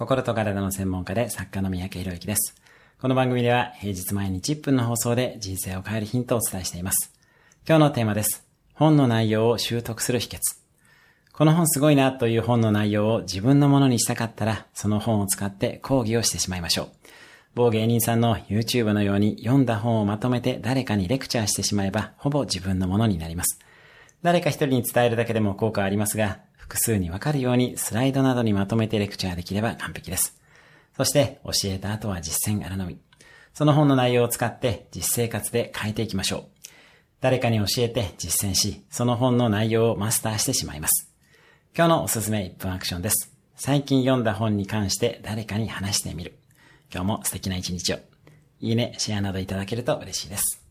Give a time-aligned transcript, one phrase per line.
[0.00, 2.54] 心と体の専門家で作家の三宅博之です。
[3.02, 7.12] この番組では平日毎日1分の放送で人生を変えるヒントをお伝えしています。
[7.68, 8.46] 今日のテーマです。
[8.72, 10.38] 本の内容を習得する秘訣。
[11.34, 16.88] この本すごいなという本の内容を自分のものにしたかったら、その本を使って講義をしてしまいましょう。
[17.54, 23.58] 某芸人さんの YouTube のように読んだ本をまとめて誰かにレクチャーしてしまえば、ほぼ自分のものになります。
[24.22, 26.38] 誰か一人に伝えるだけでも効果ありますが、
[26.70, 30.40] 複数にわかるようにスライドなどにまとめてレクチャーできれば完璧です。
[30.96, 33.00] そして教えた後は実践あらのみ。
[33.52, 36.44] その本の内容を使って実生活で変えていきましょう。
[37.20, 41.12] 誰かに教えて実践し、その本の内容をマスターしてしまいます。
[41.76, 43.34] 今日のおすすめ1分アクションです。
[43.56, 46.38] 最近読んだ本に関して誰かに話してみる。
[46.92, 47.98] 今日も素敵な一日を。
[48.60, 50.69] いいね、シェアなどいただけると嬉しいです。